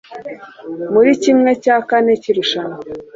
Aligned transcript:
muri 0.93 1.11
kimwe 1.23 1.51
cya 1.63 1.77
kane 1.89 2.13
cy’irushanwa 2.21 2.79